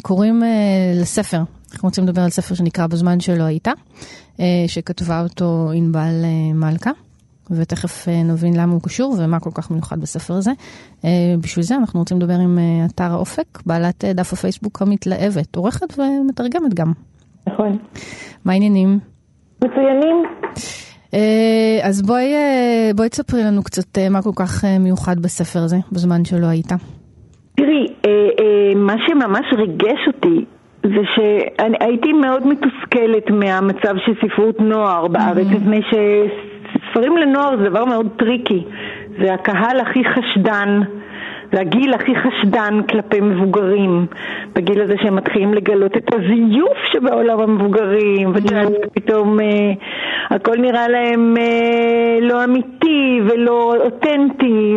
[0.02, 5.70] קוראים uh, לספר, אנחנו רוצים לדבר על ספר שנקרא בזמן שלא היית, uh, שכתבה אותו
[5.74, 6.90] ענבל uh, מלכה.
[7.50, 10.50] ותכף uh, נבין למה הוא קשור ומה כל כך מיוחד בספר הזה.
[11.00, 11.04] Uh,
[11.42, 16.74] בשביל זה אנחנו רוצים לדבר עם uh, אתר האופק, בעלת דף הפייסבוק המתלהבת, עורכת ומתרגמת
[16.74, 16.92] גם.
[17.46, 17.78] נכון.
[18.44, 18.98] מה העניינים?
[19.64, 20.24] מצוינים.
[21.82, 22.34] אז בואי,
[22.94, 26.72] בואי תספרי לנו קצת מה כל כך מיוחד בספר הזה, בזמן שלא היית.
[27.56, 30.44] תראי, אה, אה, מה שממש ריגש אותי
[30.82, 35.80] זה שהייתי מאוד מתוסכלת מהמצב של ספרות נוער בארץ, מפני
[36.92, 38.64] שספרים לנוער זה דבר מאוד טריקי.
[39.20, 40.80] זה הקהל הכי חשדן.
[41.52, 44.06] זה הגיל הכי חשדן כלפי מבוגרים,
[44.54, 49.46] בגיל הזה שהם מתחילים לגלות את הזיוף שבעולם המבוגרים, ופתאום אה,
[50.30, 54.76] הכל נראה להם אה, לא אמיתי ולא אותנטי,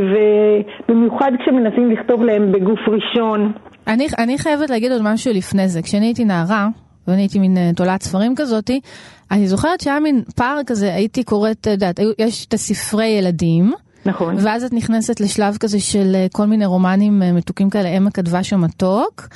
[0.89, 3.51] ובמיוחד כשמנסים לכתוב להם בגוף ראשון.
[3.87, 5.81] אני, אני חייבת להגיד עוד משהו לפני זה.
[5.81, 6.67] כשאני הייתי נערה,
[7.07, 8.79] ואני הייתי מין אה, תולעת ספרים כזאתי,
[9.31, 13.73] אני זוכרת שהיה מין פער כזה, הייתי קוראת, את יודעת, יש את הספרי ילדים,
[14.05, 14.35] נכון.
[14.43, 18.43] ואז את נכנסת לשלב כזה של אה, כל מיני רומנים אה, מתוקים כאלה, אמה כתבה
[18.43, 19.27] שם מתוק,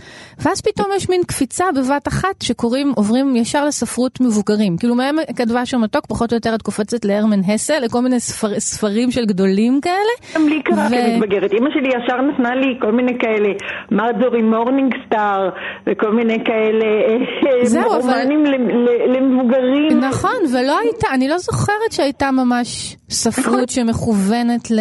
[0.46, 4.78] ואז פתאום יש מין קפיצה בבת אחת שקוראים, עוברים ישר לספרות מבוגרים.
[4.78, 8.60] כאילו מאמה כתבה שם מתוק, פחות או יותר את קופצת להרמן הסה, לכל מיני ספר,
[8.60, 9.96] ספרים של גדולים כאלה.
[10.36, 11.52] גם לי קרה ו- כמתבגרת.
[11.54, 13.50] אימא שלי ישר נתנה לי כל מיני כאלה,
[13.92, 15.50] מרדורי מורנינג סטאר,
[15.88, 18.50] וכל מיני כאלה אה, זהו, אבל- רומנים ל-
[18.86, 20.00] ל- למבוגרים.
[20.00, 24.72] נכון, ולא הייתה, אני לא זוכרת שהייתה ממש ספרות שמכוונת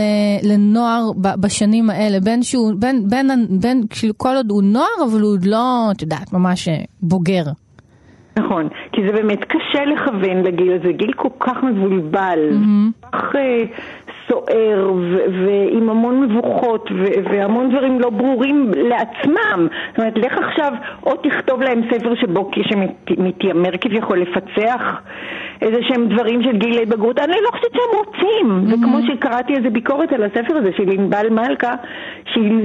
[0.43, 1.11] לנוער
[1.41, 5.45] בשנים האלה, בין שהוא, בין, בין, בין, כאילו כל עוד הוא נוער, אבל הוא עוד
[5.45, 7.45] לא, את יודעת, ממש אה, בוגר.
[8.39, 12.39] נכון, כי זה באמת קשה לכוון לגיל הזה, גיל כל כך מבולבל,
[13.01, 13.65] כל כך אה,
[14.29, 19.69] סוער, ו- ועם המון מבוכות, ו- והמון דברים לא ברורים לעצמם.
[19.89, 20.73] זאת אומרת, לך עכשיו
[21.07, 25.01] או תכתוב להם ספר שבו שמתיימר כביכול לפצח
[25.63, 28.73] איזה שהם דברים של גיל ההתבגרות, אני לא חושבת שהם רוצים.
[28.73, 31.75] וכמו שקראתי איזה ביקורת על הספר הזה של ענבל מלכה,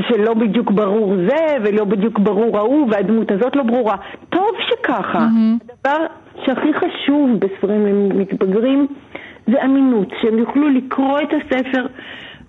[0.09, 3.95] שלא בדיוק ברור זה, ולא בדיוק ברור ההוא, והדמות הזאת לא ברורה.
[4.29, 5.27] טוב שככה.
[5.69, 6.05] הדבר
[6.45, 8.87] שהכי חשוב בספרים למתבגרים
[9.47, 11.85] זה אמינות, שהם יוכלו לקרוא את הספר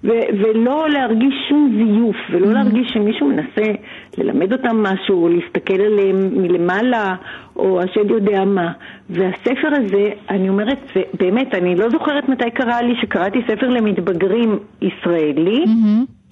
[0.04, 3.72] ו- ולא להרגיש שום זיוף, ולא להרגיש שמישהו מנסה
[4.18, 7.14] ללמד אותם משהו, או להסתכל עליהם מלמעלה,
[7.56, 8.72] או השד יודע מה.
[9.10, 10.78] והספר הזה, אני אומרת,
[11.20, 15.64] באמת, אני לא זוכרת מתי קרה לי שקראתי ספר למתבגרים ישראלי,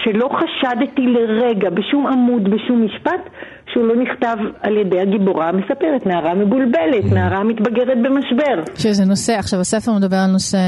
[0.03, 3.31] שלא חשדתי לרגע בשום עמוד, בשום משפט,
[3.73, 8.73] שהוא לא נכתב על ידי הגיבורה המספרת, נערה מבולבלת, נערה מתבגרת במשבר.
[8.75, 10.59] שזה נושא, עכשיו הספר מדבר על נושא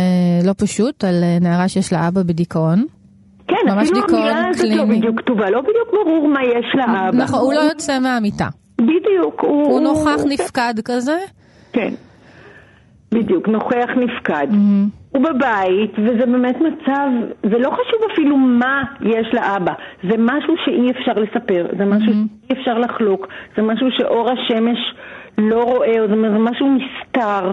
[0.46, 2.84] לא פשוט, על אה, נערה שיש לה אבא בדיכאון.
[3.48, 4.84] כן, אפילו המילה הזאת לא.
[4.84, 7.16] בדיוק כתובה, לא בדיוק ברור מה יש לאבא.
[7.24, 8.48] נכון, הוא לא יוצא מהמיטה.
[8.78, 9.64] בדיוק, הוא...
[9.64, 11.16] הוא נוכח נפקד כזה.
[11.72, 11.94] כן,
[13.14, 14.46] בדיוק, נוכח נפקד.
[15.10, 17.08] הוא בבית, וזה באמת מצב,
[17.42, 19.72] זה לא חשוב אפילו מה יש לאבא,
[20.10, 24.78] זה משהו שאי אפשר לספר, זה משהו שאי אפשר לחלוק, זה משהו שאור השמש
[25.38, 27.50] לא רואה, זה משהו נסתר,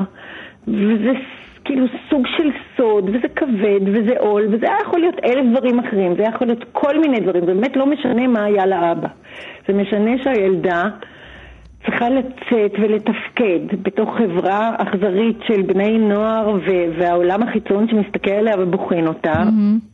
[0.68, 1.12] וזה
[1.66, 6.16] כאילו סוג של סוד, וזה כבד, וזה עול, וזה היה יכול להיות אלף דברים אחרים,
[6.16, 9.08] זה היה יכול להיות כל מיני דברים, באמת לא משנה מה היה לאבא.
[9.68, 10.84] זה משנה שהילדה
[11.86, 19.08] צריכה לצאת ולתפקד בתוך חברה אכזרית של בני נוער ו- והעולם החיצון שמסתכל עליה ובוחן
[19.08, 19.44] אותה,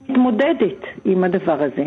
[0.10, 1.86] מתמודדת עם הדבר הזה.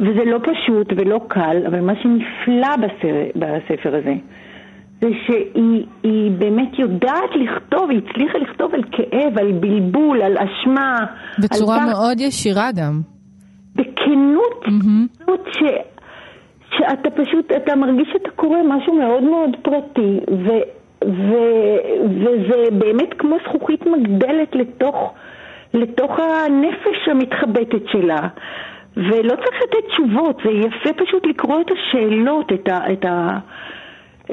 [0.00, 3.14] וזה לא פשוט ולא קל, אבל מה שנפלא בסר...
[3.36, 4.14] בספר הזה,
[5.00, 10.96] זה שהיא היא באמת יודעת לכתוב, היא הצליחה לכתוב על כאב, על בלבול, על אשמה.
[11.38, 11.90] בצורה על פחד.
[11.90, 13.00] מאוד ישירה גם.
[13.74, 14.64] בכנות
[15.26, 15.62] זאת ש...
[16.76, 20.48] שאתה פשוט, אתה מרגיש שאתה קורא משהו מאוד מאוד פרטי, ו...
[21.04, 21.32] ו...
[22.04, 25.14] וזה באמת כמו זכוכית מגדלת לתוך,
[25.74, 28.28] לתוך הנפש המתחבטת שלה.
[28.96, 32.92] ולא צריך לתת תשובות, זה יפה פשוט לקרוא את השאלות, את, ה...
[32.92, 33.38] את, ה...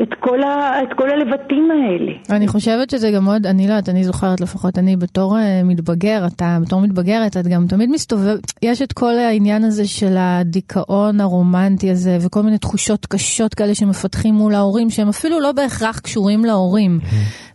[0.01, 2.12] את כל, ה, את כל הלבטים האלה.
[2.29, 6.25] אני חושבת שזה גם מאוד, אני לא יודעת, אני זוכרת לפחות, אני בתור uh, מתבגר,
[6.27, 11.91] אתה בתור מתבגרת, את גם תמיד מסתובב, יש את כל העניין הזה של הדיכאון הרומנטי
[11.91, 16.99] הזה, וכל מיני תחושות קשות כאלה שמפתחים מול ההורים, שהם אפילו לא בהכרח קשורים להורים.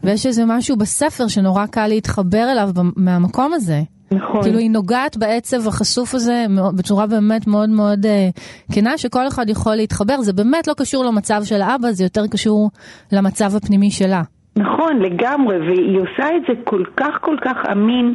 [0.05, 3.83] ויש איזה משהו בספר שנורא קל להתחבר אליו מהמקום הזה.
[4.13, 4.43] נכון.
[4.43, 6.47] כאילו היא נוגעת בעצב החשוף הזה
[6.79, 8.29] בצורה באמת מאוד מאוד אה,
[8.75, 12.71] כנה, שכל אחד יכול להתחבר, זה באמת לא קשור למצב של האבא, זה יותר קשור
[13.13, 14.23] למצב הפנימי שלה.
[14.57, 18.15] נכון, לגמרי, והיא עושה את זה כל כך כל כך אמין,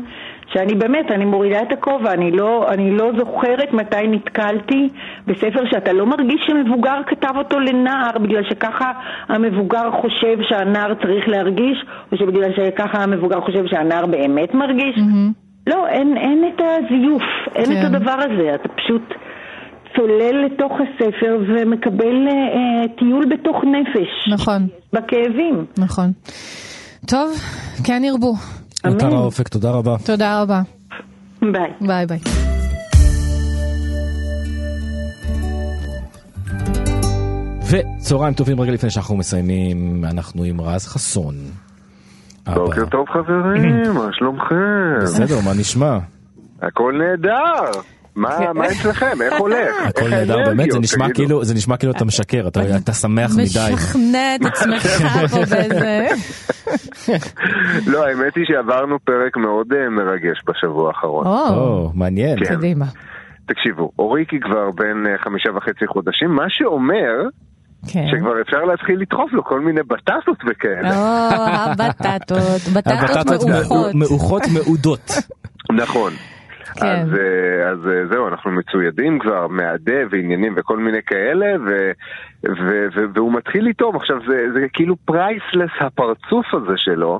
[0.54, 4.90] שאני באמת, אני מורידה את הכובע, אני לא, אני לא זוכרת מתי נתקלתי
[5.28, 8.92] בספר שאתה לא מרגיש שמבוגר כתב אותו לנער, בגלל שככה
[9.28, 14.96] המבוגר חושב שהנער צריך להרגיש, או שבגלל שככה המבוגר חושב שהנער באמת מרגיש.
[14.96, 15.45] Mm-hmm.
[15.68, 17.24] לא, אין, אין את הזיוף,
[17.56, 17.80] אין כן.
[17.80, 19.02] את הדבר הזה, אתה פשוט
[19.96, 24.34] צולל לתוך הספר ומקבל אה, טיול בתוך נפש.
[24.34, 24.68] נכון.
[24.94, 25.66] בכאבים.
[25.78, 26.12] נכון.
[27.08, 27.30] טוב,
[27.84, 28.34] כן ירבו.
[28.86, 28.96] אמן.
[28.96, 29.96] מטר האופק, תודה רבה.
[30.06, 30.62] תודה רבה.
[31.42, 31.72] ביי.
[31.82, 32.20] ביי ביי.
[37.72, 41.36] וצהריים טובים רגע לפני שאנחנו מסיימים, אנחנו עם רז חסון.
[42.54, 45.00] בוקר טוב חברים, מה שלומכם?
[45.02, 45.98] בסדר, מה נשמע?
[46.62, 47.82] הכל נהדר.
[48.16, 49.22] מה אצלכם?
[49.22, 49.76] איך הולך?
[49.90, 52.48] הכל נהדר, באמת, זה נשמע כאילו, זה נשמע כאילו אתה משקר,
[52.84, 53.74] אתה שמח מדי.
[53.74, 54.84] משכנע את עצמך
[55.32, 56.08] פה באיזה...
[57.88, 61.28] לא, האמת היא שעברנו פרק מאוד אה, מרגש בשבוע האחרון.
[61.28, 62.40] או, מעניין.
[62.40, 62.56] כן.
[62.56, 62.86] קדימה.
[63.48, 67.30] תקשיבו, אוריקי כבר בן אה, חמישה וחצי חודשים, מה שאומר
[67.94, 68.08] כן.
[68.12, 70.90] שכבר אפשר להתחיל לדחוף לו כל מיני בטטות וכאלה.
[70.90, 73.96] או, הבטטות, בטטות מעוכות.
[73.96, 75.12] מעוכות מעודות.
[75.84, 76.14] נכון.
[76.76, 76.86] כן.
[76.86, 81.92] אז, אה, אז אה, זהו, אנחנו מצוידים כבר, מעדה ועניינים וכל מיני כאלה, ו,
[82.46, 83.96] ו, ו, והוא מתחיל לטעום.
[83.96, 87.20] עכשיו, זה, זה כאילו פרייסלס הפרצוף הזה שלו,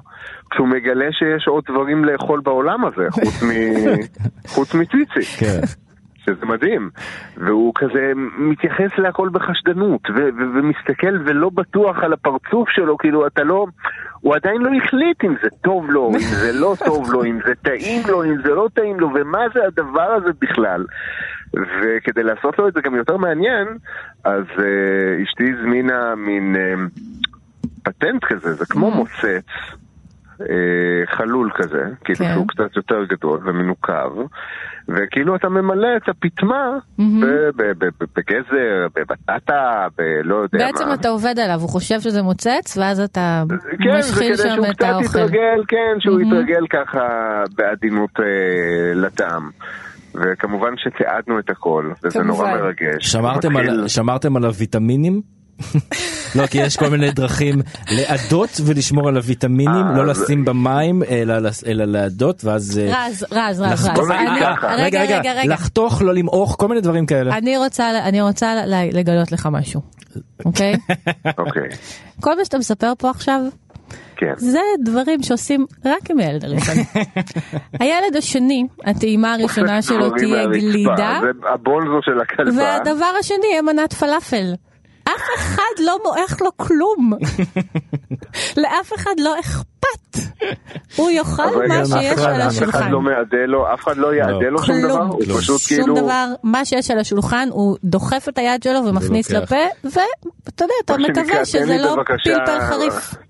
[0.52, 3.50] כשהוא מגלה שיש עוד דברים לאכול בעולם הזה, חוץ, מ,
[4.56, 5.22] חוץ מציצי.
[5.40, 5.85] כן.
[6.26, 6.90] שזה מדהים.
[7.38, 13.44] והוא כזה מתייחס להכל בחשדנות, ו- ו- ומסתכל ולא בטוח על הפרצוף שלו, כאילו אתה
[13.44, 13.66] לא...
[14.22, 17.54] הוא עדיין לא החליט אם זה טוב לו, אם זה לא טוב לו, אם זה
[17.56, 20.86] טעים לו, אם זה לא טעים לו, ומה זה הדבר הזה בכלל.
[21.54, 23.68] וכדי לעשות לו את זה גם יותר מעניין,
[24.24, 27.00] אז uh, אשתי הזמינה מין uh,
[27.84, 28.96] פטנט כזה, זה כמו mm-hmm.
[28.96, 29.46] מוצץ.
[30.42, 32.34] אה, חלול כזה, כאילו כן.
[32.34, 34.12] שהוא קצת יותר גדול ומנוקב,
[34.90, 36.78] וכאילו אתה ממלא את הפטמה
[38.16, 40.90] בגזר, בבטטה, בלא יודע בעצם מה.
[40.90, 43.44] בעצם אתה עובד עליו, הוא חושב שזה מוצץ, ואז אתה
[43.84, 45.08] כן, משחיל שם את האוכל.
[45.08, 47.00] כן, יתרגל, כן, שהוא יתרגל ככה
[47.56, 49.50] בעדינות אה, לטעם.
[50.16, 52.28] וכמובן שתיעדנו את הכל, וזה כמובן.
[52.28, 53.12] נורא מרגש.
[53.12, 53.70] שמרתם, מתחיל...
[53.70, 55.22] על, שמרתם על הוויטמינים?
[56.36, 57.56] לא, כי יש כל מיני דרכים
[57.92, 61.04] לעדות ולשמור על הוויטמינים, לא לשים במים,
[61.66, 62.80] אלא לעדות, ואז...
[62.80, 64.10] אה, רז, רז, רז, רז.
[64.78, 67.38] רגע, רגע, לחתוך, לא למעוך, כל מיני דברים כאלה.
[67.38, 68.54] אני רוצה
[68.92, 69.82] לגלות לך משהו,
[70.46, 70.74] אוקיי?
[71.46, 71.70] אוקיי.
[72.22, 73.42] כל מה שאתה מספר פה עכשיו,
[74.18, 74.34] כן.
[74.38, 76.76] זה דברים שעושים רק עם הילד הראשון.
[77.80, 81.20] הילד השני, הטעימה הראשונה שלו תהיה גלידה.
[81.22, 82.64] זה הבונזו של הכלבה.
[82.64, 84.54] והדבר השני יהיה מנת פלאפל.
[85.08, 87.14] אף אחד לא מועך לו כלום.
[88.62, 90.20] לאף אחד לא אכפת.
[90.96, 92.78] הוא יאכל מה שיש על השולחן.
[92.78, 95.02] אף אחד לא מעדה לו, אף אחד לא יעדה לו שום דבר?
[95.02, 95.86] הוא פשוט כאילו...
[95.86, 100.74] שום דבר, מה שיש על השולחן, הוא דוחף את היד שלו ומכניס לפה, ואתה יודע,
[100.86, 103.25] אתה מקווה שזה לא פלפל חריף.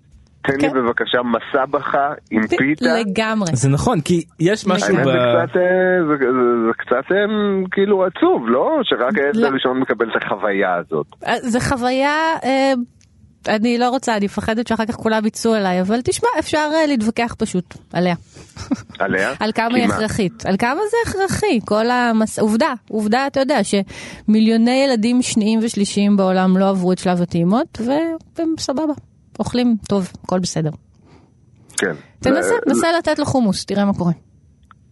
[0.48, 0.74] תן לי כן.
[0.74, 2.86] בבקשה מסבכה עם פיתה.
[3.00, 3.50] לגמרי.
[3.54, 5.04] זה נכון, כי יש משהו ב...
[5.04, 7.26] זה קצת אה, אה,
[7.72, 8.80] כאילו עצוב, לא?
[8.84, 9.48] שרק הילד לא.
[9.48, 11.08] הראשון מקבל את החוויה הזאת.
[11.28, 12.16] אה, זה חוויה...
[13.48, 17.74] אני לא רוצה, אני מפחדת שאחר כך כולם יצאו אליי, אבל תשמע, אפשר להתווכח פשוט
[17.94, 18.16] עליה.
[19.00, 19.34] עליה?
[19.40, 20.46] על כמה היא הכרחית.
[20.46, 22.40] על כמה זה הכרחי, כל המס...
[22.40, 28.54] עובדה, עובדה, אתה יודע, שמיליוני ילדים שניים ושלישיים בעולם לא עברו את שלב הטעימות, והם
[28.60, 28.94] סבבה.
[29.40, 30.70] אוכלים טוב, הכל בסדר.
[31.78, 31.94] כן.
[32.20, 34.12] תנסה, תנסה לתת לו חומוס, תראה מה קורה.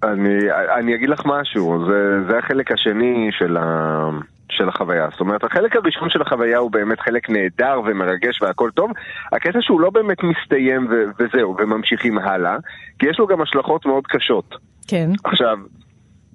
[0.03, 0.37] אני,
[0.79, 4.09] אני אגיד לך משהו, זה, זה החלק השני של, ה,
[4.49, 5.07] של החוויה.
[5.11, 8.91] זאת אומרת, החלק הראשון של החוויה הוא באמת חלק נהדר ומרגש והכל טוב.
[9.31, 12.57] הקטע שהוא לא באמת מסתיים ו, וזהו, וממשיכים הלאה,
[12.99, 14.55] כי יש לו גם השלכות מאוד קשות.
[14.87, 15.09] כן.
[15.23, 15.57] עכשיו,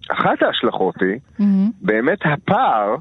[0.08, 1.44] אחת ההשלכות היא mm-hmm.
[1.82, 2.96] באמת הפער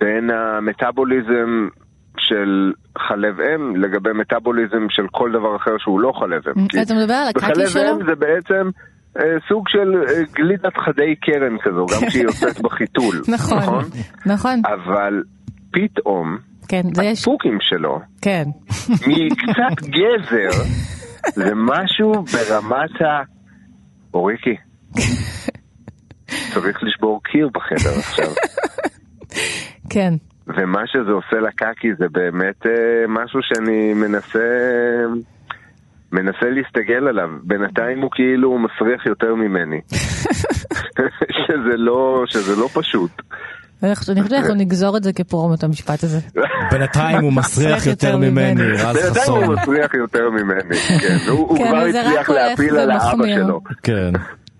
[0.00, 1.68] בין המטאבוליזם
[2.18, 6.82] של חלב אם לגבי מטאבוליזם של כל דבר אחר שהוא לא חלב אם.
[6.82, 7.64] אתה מדבר על הקקי שלו?
[7.64, 8.70] בחלב אם זה בעצם
[9.18, 13.22] אה, סוג של אה, גלידת חדי קרן כזו, גם כשהיא יוצאת בחיתול.
[13.28, 13.84] נכון,
[14.26, 14.62] נכון.
[14.64, 15.22] אבל
[15.72, 16.82] פתאום, כן.
[16.86, 18.44] הדפוקים שלו, כן.
[18.90, 20.62] מקצת גזר,
[21.34, 23.22] זה משהו ברמת ה...
[24.14, 24.56] אוריקי,
[26.54, 28.30] צריך לשבור קיר בחדר עכשיו.
[29.90, 30.14] כן.
[30.46, 34.48] ומה שזה עושה לקקי זה באמת אה, משהו שאני מנסה...
[36.12, 39.80] מנסה להסתגל עליו, בינתיים הוא כאילו מסריח יותר ממני.
[41.46, 43.10] שזה לא, שזה לא פשוט.
[43.82, 46.18] אני חושבת שאנחנו נגזור את זה כפרומו את המשפט הזה.
[46.70, 49.44] בינתיים הוא מסריח יותר ממני, רז בינתיים חסון.
[49.44, 53.24] הוא מסריח יותר ממני, כן, הוא כן, כבר אבל הצליח להפיל על האבא.
[53.34, 53.60] שלו.
[53.82, 54.12] כן.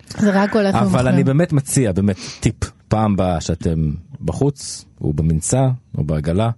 [0.07, 1.09] זה רק הולך אבל ומחמיר.
[1.09, 2.55] אני באמת מציע, באמת, טיפ,
[2.89, 3.79] פעם הבאה שאתם
[4.25, 6.51] בחוץ, או במנסה, או בעגלה,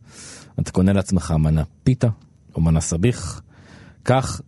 [0.61, 2.09] אתה קונה לעצמך מנה פיתה,
[2.55, 3.43] או מנה סביח,
[4.03, 4.41] קח,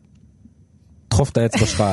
[1.11, 1.85] דחוף את האצבע שלך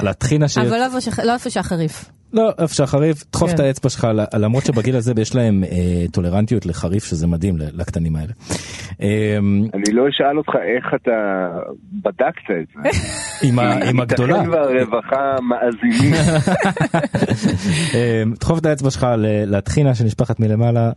[0.00, 0.58] לטחינה ש...
[0.58, 2.10] אבל לא איפה לא שהחריף.
[2.32, 3.54] לא, איפה שהחריף, דחוף כן.
[3.54, 5.68] את האצבע שלך, למרות שבגיל הזה יש להם אה,
[6.12, 8.32] טולרנטיות לחריף, שזה מדהים לקטנים האלה.
[9.02, 9.38] אה,
[9.74, 11.10] אני לא אשאל אותך איך אתה
[11.92, 12.98] בדקת את זה.
[13.48, 14.36] עם ה- עם הגדולה.
[14.36, 16.14] ייתכן והרווחה מאזינים.
[17.94, 19.06] אה, דחוף את האצבע שלך
[19.46, 20.90] לטחינה שנשפכת מלמעלה,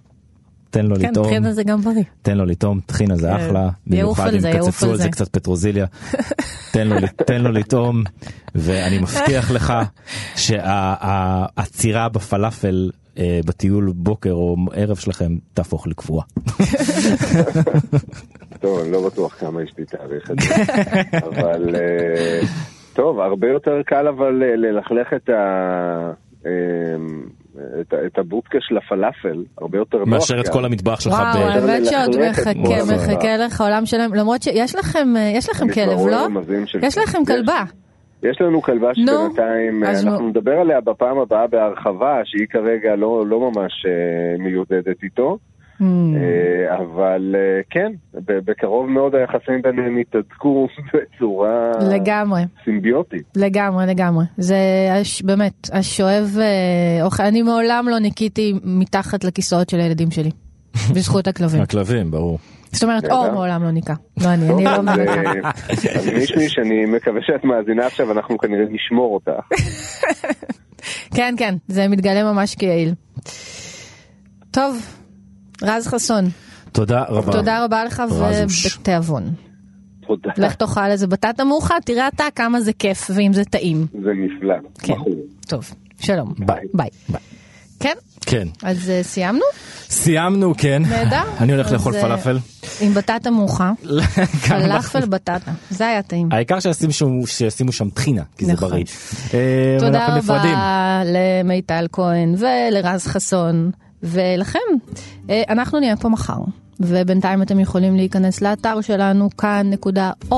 [0.72, 1.28] תן לו כן, לטעום.
[1.28, 2.04] טחינה זה גם בריא.
[2.22, 3.34] תן לו לטעום, טחינה זה כן.
[3.36, 5.10] אחלה, יעוף במיוחד על אם זה, יעוף קצצו על זה זה.
[5.10, 5.86] קצת פטרוזיליה.
[6.74, 8.04] תן לו, תן לו לטעום,
[8.56, 9.74] ואני מבטיח לך
[10.36, 16.26] שהעצירה בפלאפל אה, בטיול בוקר או ערב שלכם תהפוך לקבועה.
[18.62, 20.56] טוב, אני לא בטוח כמה אשתי תאריך את זה.
[21.28, 22.42] אבל אה,
[22.94, 26.12] טוב, הרבה יותר קל אבל אה, ללכלך את ה...
[26.46, 26.52] אה,
[27.82, 30.08] את את הבודקה של הפלאפל, הרבה יותר נוח.
[30.08, 30.48] מאשר את.
[30.48, 31.14] כל המטבח שלך.
[31.14, 35.76] וואו, האמת שעוד מחכה, מחכה לך עולם שלם, למרות שיש לכם, אה, יש לכם יש
[35.76, 36.28] כלב, לא?
[36.82, 37.28] יש לכם יש.
[37.28, 37.64] כלבה.
[38.24, 40.30] יש לנו כלבה שבינתיים, אז אנחנו נו.
[40.30, 45.38] נדבר עליה בפעם הבאה בהרחבה, שהיא כרגע לא, לא ממש אה, מיודדת איתו,
[45.82, 45.84] Hmm.
[46.16, 47.92] אה, אבל אה, כן,
[48.28, 52.42] בקרוב מאוד היחסים ביניהם יתהדקו בצורה לגמרי.
[52.64, 53.24] סימביוטית.
[53.36, 54.26] לגמרי, לגמרי.
[54.38, 54.58] זה
[55.02, 60.30] הש, באמת, השואב אה, אוכל, אני מעולם לא ניקיתי מתחת לכיסאות של הילדים שלי,
[60.96, 61.62] בזכות הכלבים.
[61.62, 62.38] הכלבים, ברור.
[62.72, 63.06] זאת אומרת.
[63.06, 63.94] אור מעולם לא ניקה.
[64.24, 65.50] לא אני, אני לא מניקה.
[65.70, 69.44] אז מישמי שאני מקווה שאת מאזינה עכשיו, אנחנו כנראה נשמור אותך.
[71.16, 72.94] כן, כן, זה מתגלה ממש כיעיל.
[74.52, 75.01] טוב,
[75.62, 76.26] רז חסון,
[76.72, 77.32] תודה רבה.
[77.32, 78.04] תודה רבה לך.
[78.10, 79.34] ובתיאבון.
[80.08, 80.30] תודה.
[80.38, 83.88] לך תאכל איזה בטטה מאודה, תראה אתה כמה זה כיף ואם זה טעים.
[83.94, 84.54] זה נפלא.
[84.80, 84.94] כן.
[84.94, 85.14] בחור.
[85.48, 85.72] טוב,
[86.02, 86.34] שלום.
[86.40, 86.58] ביי.
[86.74, 86.90] ביי.
[87.80, 88.48] כן, כן.
[88.64, 89.42] אז אה, סיימנו?
[89.90, 90.82] סיימנו, כן.
[90.90, 91.24] נהדר.
[91.42, 92.38] אני הולך לאכול אה, פלאפל.
[92.82, 93.72] עם בטטה מאודה.
[94.44, 95.38] כמה- פלאפל בטטה,
[95.70, 96.28] זה היה טעים.
[96.32, 98.70] העיקר שישימו שם- שישימו שם טחינה, כי זה נכון.
[98.70, 98.84] בריא.
[99.34, 100.08] אה, תודה.
[100.18, 100.44] רבה
[101.06, 103.72] למיטל כהן ולרז חסון
[104.04, 104.60] ולכם.
[105.30, 106.40] אה, אנחנו נהיה פה מחר.
[106.80, 110.32] ובינתיים אתם יכולים להיכנס לאתר שלנו כאן.org.il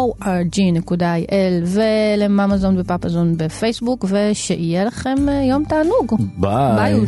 [1.66, 6.14] ולממזון ופפזון בפייסבוק ושיהיה לכם אה, יום תענוג.
[6.38, 6.76] ביי.
[6.76, 7.00] ביי.